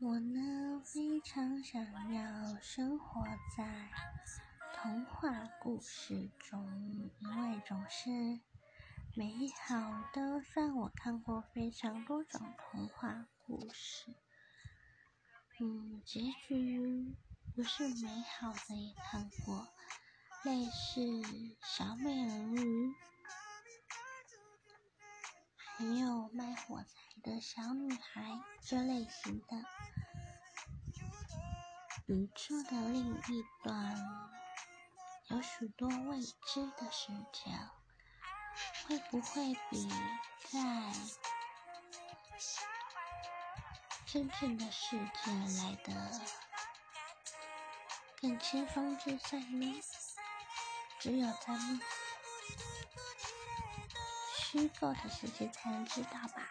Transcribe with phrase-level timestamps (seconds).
[0.00, 3.24] 我呢，非常想要生活
[3.56, 3.88] 在
[4.74, 8.10] 童话故事中，因为总是
[9.14, 9.32] 美
[9.66, 10.42] 好的。
[10.42, 14.12] 虽然我看过非常多种童话故事，
[15.60, 17.14] 嗯，结局
[17.54, 18.08] 不是美
[18.40, 19.68] 好的也看过，
[20.42, 21.00] 类似
[21.62, 22.92] 小美人鱼，
[25.76, 29.64] 还有卖火柴的小女孩这类型的。
[32.06, 33.96] 宇宙的另一端
[35.28, 37.50] 有许多未知的世界，
[38.86, 39.88] 会不会比
[40.50, 40.92] 在
[44.04, 46.20] 真正的世界来的
[48.20, 49.80] 更轻松自在呢？
[51.00, 51.54] 只有在
[54.54, 56.48] 虚构的世界才能知道吧。